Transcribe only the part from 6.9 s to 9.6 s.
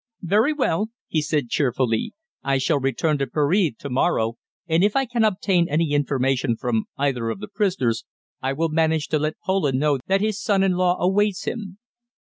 either of the prisoners, I will manage to let